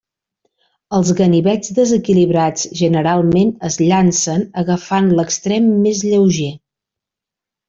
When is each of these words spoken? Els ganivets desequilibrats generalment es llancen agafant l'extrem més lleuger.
Els 0.99 1.09
ganivets 1.17 1.73
desequilibrats 1.79 2.65
generalment 2.79 3.51
es 3.69 3.77
llancen 3.83 4.47
agafant 4.63 5.11
l'extrem 5.21 5.69
més 5.85 6.03
lleuger. 6.09 6.51